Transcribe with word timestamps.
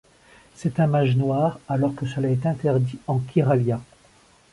C'est 0.55 0.79
un 0.79 0.87
mage 0.87 1.15
noir, 1.15 1.59
alors 1.69 1.93
que 1.93 2.07
cela 2.07 2.31
est 2.31 2.47
interdit 2.47 2.97
en 3.05 3.19
Kyralia. 3.19 3.79